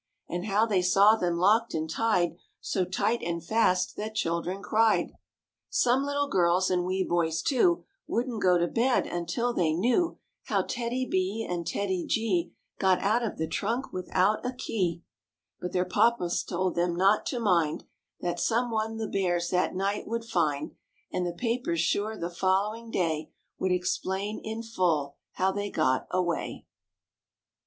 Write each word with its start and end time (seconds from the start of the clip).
And 0.27 0.47
how 0.47 0.65
they 0.65 0.81
saw 0.81 1.15
them 1.15 1.37
locked 1.37 1.75
and 1.75 1.87
tied 1.87 2.35
So 2.59 2.85
tight 2.85 3.21
and 3.21 3.45
fast 3.45 3.95
that 3.97 4.15
children 4.15 4.63
cried. 4.63 5.11
Some 5.69 6.03
little 6.03 6.27
girls 6.27 6.71
and 6.71 6.85
wee 6.85 7.03
boys 7.03 7.43
too 7.43 7.83
Wouldn't 8.07 8.41
go 8.41 8.57
to 8.57 8.65
bed 8.67 9.05
until 9.05 9.53
they 9.53 9.73
knew 9.73 10.17
How 10.45 10.63
TEDDY 10.63 11.05
B 11.05 11.47
and 11.47 11.67
TEDDY 11.67 12.07
G 12.07 12.51
Got 12.79 12.97
out 13.03 13.21
of 13.21 13.37
the 13.37 13.45
trunk 13.45 13.93
without 13.93 14.43
a 14.43 14.53
key; 14.53 15.03
But 15.59 15.71
their 15.71 15.85
papas 15.85 16.43
told 16.43 16.73
them 16.73 16.95
not 16.95 17.23
to 17.27 17.39
mind, 17.39 17.83
That 18.21 18.39
some 18.39 18.71
one 18.71 18.97
the 18.97 19.07
Bears 19.07 19.49
that 19.51 19.75
night 19.75 20.07
would 20.07 20.25
find 20.25 20.71
And 21.13 21.27
the 21.27 21.31
papers 21.31 21.79
sure 21.79 22.17
the 22.17 22.31
following 22.31 22.89
day 22.89 23.29
Would 23.59 23.71
explain 23.71 24.39
in 24.43 24.63
full 24.63 25.17
how 25.33 25.51
they 25.51 25.69
got 25.69 26.07
away. 26.09 26.65